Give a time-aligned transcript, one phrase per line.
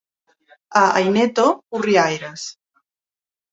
[0.81, 1.45] A Aineto,
[1.81, 2.49] orriaires.